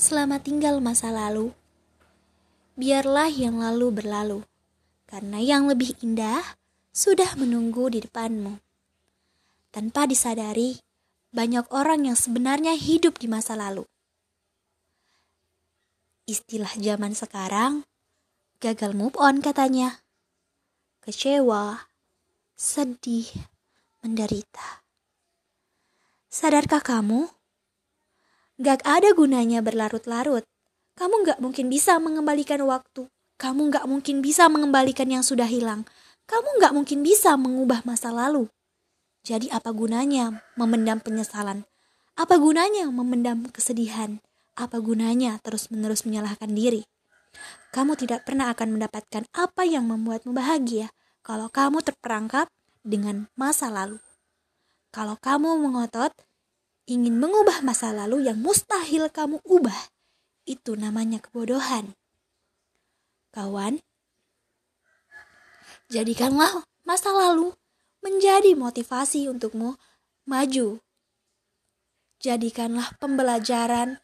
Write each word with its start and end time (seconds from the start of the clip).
Selamat 0.00 0.48
tinggal 0.48 0.80
masa 0.80 1.12
lalu. 1.12 1.52
Biarlah 2.72 3.28
yang 3.28 3.60
lalu 3.60 3.92
berlalu, 3.92 4.40
karena 5.04 5.44
yang 5.44 5.68
lebih 5.68 5.92
indah 6.00 6.40
sudah 6.88 7.36
menunggu 7.36 7.92
di 7.92 8.00
depanmu. 8.00 8.56
Tanpa 9.68 10.08
disadari, 10.08 10.80
banyak 11.36 11.68
orang 11.68 12.08
yang 12.08 12.16
sebenarnya 12.16 12.80
hidup 12.80 13.20
di 13.20 13.28
masa 13.28 13.60
lalu. 13.60 13.84
Istilah 16.24 16.80
zaman 16.80 17.12
sekarang, 17.12 17.84
gagal 18.56 18.96
move 18.96 19.20
on 19.20 19.44
katanya. 19.44 20.00
Kecewa, 21.04 21.92
sedih, 22.56 23.28
menderita. 24.00 24.80
Sadarkah 26.32 26.80
kamu? 26.80 27.39
Gak 28.60 28.84
ada 28.84 29.16
gunanya 29.16 29.64
berlarut-larut. 29.64 30.44
Kamu 30.92 31.24
gak 31.24 31.40
mungkin 31.40 31.72
bisa 31.72 31.96
mengembalikan 31.96 32.60
waktu. 32.68 33.08
Kamu 33.40 33.72
gak 33.72 33.88
mungkin 33.88 34.20
bisa 34.20 34.52
mengembalikan 34.52 35.08
yang 35.08 35.24
sudah 35.24 35.48
hilang. 35.48 35.88
Kamu 36.28 36.60
gak 36.60 36.76
mungkin 36.76 37.00
bisa 37.00 37.40
mengubah 37.40 37.80
masa 37.88 38.12
lalu. 38.12 38.52
Jadi 39.24 39.48
apa 39.48 39.72
gunanya 39.72 40.44
memendam 40.60 41.00
penyesalan? 41.00 41.64
Apa 42.20 42.36
gunanya 42.36 42.84
memendam 42.92 43.48
kesedihan? 43.48 44.20
Apa 44.60 44.76
gunanya 44.76 45.40
terus-menerus 45.40 46.04
menyalahkan 46.04 46.52
diri? 46.52 46.84
Kamu 47.72 47.96
tidak 47.96 48.28
pernah 48.28 48.52
akan 48.52 48.76
mendapatkan 48.76 49.24
apa 49.32 49.64
yang 49.64 49.88
membuatmu 49.88 50.36
bahagia 50.36 50.92
kalau 51.24 51.48
kamu 51.48 51.80
terperangkap 51.80 52.52
dengan 52.84 53.32
masa 53.40 53.72
lalu. 53.72 53.96
Kalau 54.92 55.16
kamu 55.16 55.64
mengotot, 55.64 56.12
ingin 56.90 57.22
mengubah 57.22 57.62
masa 57.62 57.94
lalu 57.94 58.26
yang 58.26 58.42
mustahil 58.42 59.06
kamu 59.14 59.38
ubah. 59.46 59.78
Itu 60.42 60.74
namanya 60.74 61.22
kebodohan. 61.22 61.94
Kawan, 63.30 63.78
jadikanlah 65.86 66.66
masa 66.82 67.14
lalu 67.14 67.54
menjadi 68.02 68.58
motivasi 68.58 69.30
untukmu 69.30 69.78
maju. 70.26 70.82
Jadikanlah 72.18 72.98
pembelajaran 72.98 74.02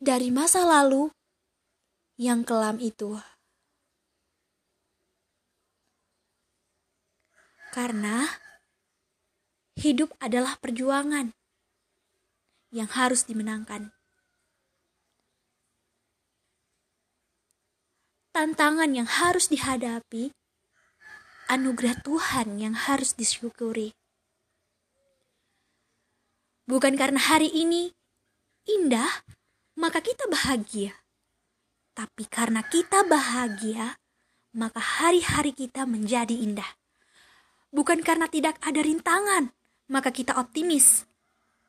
dari 0.00 0.32
masa 0.32 0.64
lalu 0.64 1.12
yang 2.16 2.48
kelam 2.48 2.80
itu. 2.80 3.20
Karena 7.76 8.24
hidup 9.76 10.16
adalah 10.16 10.56
perjuangan 10.56 11.41
yang 12.72 12.88
harus 12.88 13.28
dimenangkan. 13.28 13.92
Tantangan 18.32 18.90
yang 18.96 19.04
harus 19.04 19.52
dihadapi, 19.52 20.32
anugerah 21.52 22.00
Tuhan 22.00 22.56
yang 22.56 22.72
harus 22.72 23.12
disyukuri. 23.12 23.92
Bukan 26.64 26.96
karena 26.96 27.20
hari 27.20 27.52
ini 27.52 27.92
indah, 28.64 29.20
maka 29.76 30.00
kita 30.00 30.24
bahagia. 30.32 30.96
Tapi 31.92 32.24
karena 32.24 32.64
kita 32.64 33.04
bahagia, 33.04 34.00
maka 34.56 34.80
hari-hari 34.80 35.52
kita 35.52 35.84
menjadi 35.84 36.32
indah. 36.32 36.80
Bukan 37.68 38.00
karena 38.00 38.32
tidak 38.32 38.56
ada 38.64 38.80
rintangan, 38.80 39.52
maka 39.92 40.08
kita 40.08 40.40
optimis. 40.40 41.04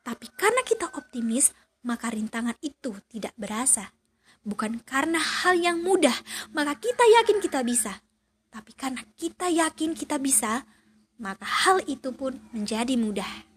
Tapi 0.04 0.28
karena 0.36 0.60
kita 0.60 0.92
optimis, 0.92 1.56
maka 1.80 2.12
rintangan 2.12 2.54
itu 2.60 2.92
tidak 3.08 3.32
berasa. 3.40 3.96
Bukan 4.44 4.84
karena 4.84 5.16
hal 5.16 5.56
yang 5.56 5.80
mudah, 5.80 6.14
maka 6.52 6.76
kita 6.76 7.00
yakin 7.20 7.40
kita 7.40 7.64
bisa. 7.64 8.04
Tapi 8.52 8.76
karena 8.76 9.00
kita 9.16 9.48
yakin 9.48 9.96
kita 9.96 10.20
bisa, 10.20 10.68
maka 11.16 11.48
hal 11.48 11.80
itu 11.88 12.12
pun 12.12 12.36
menjadi 12.52 13.00
mudah. 13.00 13.48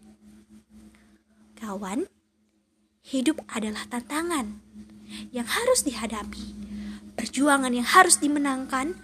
Kawan, 1.59 2.07
hidup 3.03 3.43
adalah 3.51 3.83
tantangan 3.91 4.63
yang 5.35 5.47
harus 5.47 5.83
dihadapi, 5.83 6.55
perjuangan 7.19 7.75
yang 7.75 7.87
harus 7.87 8.23
dimenangkan, 8.23 8.95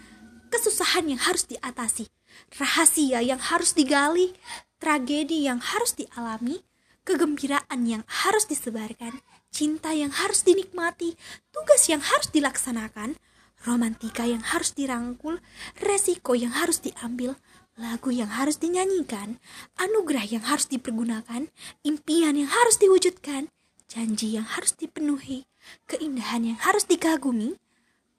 kesusahan 0.47 1.11
yang 1.11 1.19
harus 1.19 1.43
diatasi, 1.49 2.07
rahasia 2.55 3.19
yang 3.19 3.41
harus 3.41 3.75
digali, 3.75 4.31
tragedi 4.79 5.47
yang 5.49 5.59
harus 5.59 5.97
dialami, 5.97 6.63
kegembiraan 7.03 7.83
yang 7.83 8.03
harus 8.07 8.47
disebarkan, 8.47 9.19
cinta 9.51 9.91
yang 9.91 10.11
harus 10.11 10.43
dinikmati, 10.43 11.15
tugas 11.51 11.87
yang 11.91 11.99
harus 11.99 12.31
dilaksanakan, 12.31 13.19
romantika 13.63 14.27
yang 14.27 14.43
harus 14.43 14.75
dirangkul, 14.75 15.39
resiko 15.79 16.35
yang 16.35 16.51
harus 16.51 16.83
diambil, 16.83 17.35
lagu 17.79 18.13
yang 18.13 18.29
harus 18.29 18.59
dinyanyikan, 18.59 19.39
anugerah 19.79 20.27
yang 20.27 20.43
harus 20.45 20.69
dipergunakan, 20.69 21.49
impian 21.83 22.35
yang 22.37 22.51
harus 22.51 22.77
diwujudkan, 22.77 23.49
janji 23.89 24.35
yang 24.35 24.45
harus 24.45 24.75
dipenuhi, 24.77 25.49
keindahan 25.89 26.53
yang 26.53 26.59
harus 26.59 26.85
dikagumi, 26.85 27.57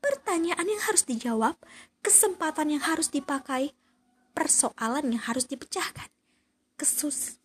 pertanyaan 0.03 0.67
yang 0.67 0.83
harus 0.85 1.07
dijawab, 1.07 1.57
kesempatan 2.05 2.77
yang 2.77 2.83
harus 2.85 3.09
dipakai, 3.09 3.73
persoalan 4.35 5.15
yang 5.15 5.23
harus 5.23 5.47
dipecahkan, 5.47 6.11
kesus 6.75 7.39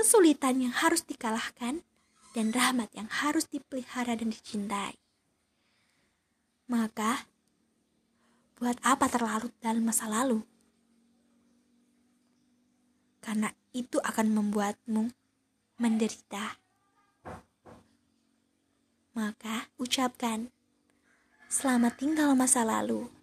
kesulitan 0.00 0.64
yang 0.64 0.72
harus 0.72 1.04
dikalahkan, 1.04 1.84
dan 2.32 2.46
rahmat 2.56 2.88
yang 2.96 3.04
harus 3.12 3.44
dipelihara 3.44 4.16
dan 4.16 4.32
dicintai. 4.32 4.96
Maka, 6.72 7.28
buat 8.56 8.80
apa 8.80 9.12
terlarut 9.12 9.52
dalam 9.60 9.84
masa 9.84 10.08
lalu? 10.08 10.40
Karena 13.20 13.52
itu 13.76 14.00
akan 14.00 14.32
membuatmu 14.32 15.12
menderita. 15.76 16.56
Maka, 19.12 19.68
ucapkan, 19.76 20.48
selamat 21.52 22.00
tinggal 22.00 22.32
masa 22.32 22.64
lalu. 22.64 23.19